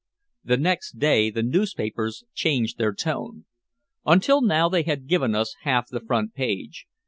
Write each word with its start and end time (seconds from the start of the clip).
The 0.43 0.57
next 0.57 0.93
day 0.93 1.29
the 1.29 1.43
newspapers 1.43 2.23
changed 2.33 2.79
their 2.79 2.91
tone. 2.91 3.45
Until 4.03 4.41
now 4.41 4.67
they 4.67 4.81
had 4.81 5.05
given 5.05 5.35
us 5.35 5.55
half 5.61 5.89
the 5.89 5.99
front 5.99 6.33
page. 6.33 6.87